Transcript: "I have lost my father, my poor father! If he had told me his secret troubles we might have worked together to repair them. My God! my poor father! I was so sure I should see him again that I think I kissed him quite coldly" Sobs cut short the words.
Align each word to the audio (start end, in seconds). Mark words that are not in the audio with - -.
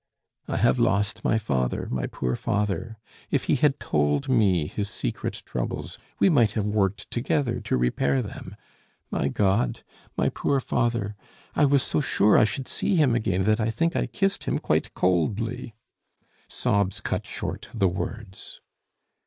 "I 0.47 0.57
have 0.57 0.79
lost 0.79 1.23
my 1.23 1.37
father, 1.37 1.87
my 1.91 2.07
poor 2.07 2.35
father! 2.35 2.97
If 3.29 3.43
he 3.43 3.53
had 3.57 3.79
told 3.79 4.27
me 4.27 4.65
his 4.65 4.89
secret 4.89 5.43
troubles 5.45 5.99
we 6.17 6.27
might 6.27 6.53
have 6.53 6.65
worked 6.65 7.11
together 7.11 7.59
to 7.61 7.77
repair 7.77 8.23
them. 8.23 8.55
My 9.11 9.27
God! 9.27 9.83
my 10.17 10.29
poor 10.29 10.59
father! 10.59 11.15
I 11.55 11.65
was 11.65 11.83
so 11.83 12.01
sure 12.01 12.35
I 12.35 12.45
should 12.45 12.67
see 12.67 12.95
him 12.95 13.13
again 13.13 13.43
that 13.43 13.59
I 13.59 13.69
think 13.69 13.95
I 13.95 14.07
kissed 14.07 14.45
him 14.45 14.57
quite 14.57 14.91
coldly" 14.95 15.75
Sobs 16.47 16.99
cut 16.99 17.27
short 17.27 17.69
the 17.71 17.87
words. 17.87 18.59